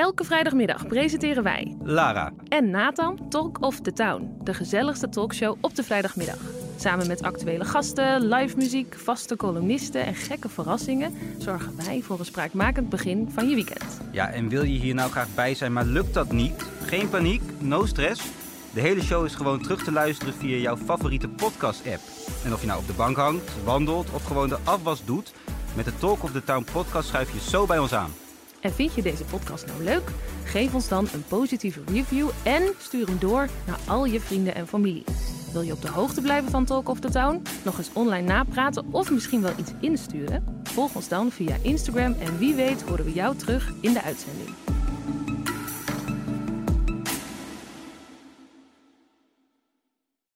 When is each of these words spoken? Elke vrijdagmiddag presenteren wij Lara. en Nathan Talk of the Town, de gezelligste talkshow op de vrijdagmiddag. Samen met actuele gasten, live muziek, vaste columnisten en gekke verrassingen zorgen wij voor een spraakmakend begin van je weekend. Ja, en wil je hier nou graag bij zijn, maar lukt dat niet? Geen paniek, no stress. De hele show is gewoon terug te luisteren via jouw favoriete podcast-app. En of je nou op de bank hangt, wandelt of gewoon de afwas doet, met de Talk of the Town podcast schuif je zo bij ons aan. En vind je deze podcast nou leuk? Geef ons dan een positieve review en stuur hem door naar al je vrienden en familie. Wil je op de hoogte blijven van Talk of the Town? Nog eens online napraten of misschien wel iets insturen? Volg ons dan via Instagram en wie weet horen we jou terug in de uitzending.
Elke 0.00 0.24
vrijdagmiddag 0.24 0.86
presenteren 0.86 1.42
wij 1.42 1.76
Lara. 1.82 2.32
en 2.48 2.70
Nathan 2.70 3.28
Talk 3.28 3.62
of 3.62 3.80
the 3.80 3.92
Town, 3.92 4.36
de 4.44 4.54
gezelligste 4.54 5.08
talkshow 5.08 5.56
op 5.60 5.74
de 5.74 5.82
vrijdagmiddag. 5.82 6.36
Samen 6.76 7.06
met 7.06 7.22
actuele 7.22 7.64
gasten, 7.64 8.28
live 8.28 8.56
muziek, 8.56 8.98
vaste 8.98 9.36
columnisten 9.36 10.04
en 10.04 10.14
gekke 10.14 10.48
verrassingen 10.48 11.14
zorgen 11.38 11.76
wij 11.76 12.02
voor 12.02 12.18
een 12.18 12.24
spraakmakend 12.24 12.88
begin 12.88 13.30
van 13.30 13.48
je 13.48 13.54
weekend. 13.54 14.00
Ja, 14.12 14.30
en 14.30 14.48
wil 14.48 14.62
je 14.62 14.78
hier 14.78 14.94
nou 14.94 15.10
graag 15.10 15.34
bij 15.34 15.54
zijn, 15.54 15.72
maar 15.72 15.84
lukt 15.84 16.14
dat 16.14 16.32
niet? 16.32 16.70
Geen 16.82 17.08
paniek, 17.08 17.42
no 17.58 17.86
stress. 17.86 18.22
De 18.74 18.80
hele 18.80 19.02
show 19.02 19.24
is 19.24 19.34
gewoon 19.34 19.62
terug 19.62 19.84
te 19.84 19.92
luisteren 19.92 20.34
via 20.34 20.56
jouw 20.56 20.76
favoriete 20.76 21.28
podcast-app. 21.28 22.00
En 22.44 22.52
of 22.52 22.60
je 22.60 22.66
nou 22.66 22.80
op 22.80 22.86
de 22.86 22.92
bank 22.92 23.16
hangt, 23.16 23.64
wandelt 23.64 24.10
of 24.10 24.24
gewoon 24.24 24.48
de 24.48 24.58
afwas 24.64 25.04
doet, 25.04 25.32
met 25.76 25.84
de 25.84 25.96
Talk 25.98 26.22
of 26.22 26.32
the 26.32 26.44
Town 26.44 26.64
podcast 26.72 27.08
schuif 27.08 27.32
je 27.32 27.50
zo 27.50 27.66
bij 27.66 27.78
ons 27.78 27.94
aan. 27.94 28.10
En 28.60 28.72
vind 28.72 28.94
je 28.94 29.02
deze 29.02 29.24
podcast 29.24 29.66
nou 29.66 29.84
leuk? 29.84 30.10
Geef 30.44 30.74
ons 30.74 30.88
dan 30.88 31.08
een 31.12 31.24
positieve 31.28 31.80
review 31.86 32.28
en 32.42 32.62
stuur 32.78 33.06
hem 33.06 33.18
door 33.18 33.48
naar 33.66 33.78
al 33.86 34.04
je 34.04 34.20
vrienden 34.20 34.54
en 34.54 34.66
familie. 34.66 35.04
Wil 35.52 35.62
je 35.62 35.72
op 35.72 35.82
de 35.82 35.90
hoogte 35.90 36.20
blijven 36.20 36.50
van 36.50 36.64
Talk 36.64 36.88
of 36.88 37.00
the 37.00 37.10
Town? 37.10 37.42
Nog 37.64 37.78
eens 37.78 37.90
online 37.92 38.26
napraten 38.26 38.84
of 38.90 39.10
misschien 39.10 39.42
wel 39.42 39.52
iets 39.56 39.72
insturen? 39.80 40.60
Volg 40.62 40.94
ons 40.94 41.08
dan 41.08 41.30
via 41.30 41.56
Instagram 41.62 42.16
en 42.20 42.38
wie 42.38 42.54
weet 42.54 42.82
horen 42.82 43.04
we 43.04 43.12
jou 43.12 43.36
terug 43.36 43.72
in 43.80 43.92
de 43.92 44.02
uitzending. 44.02 44.69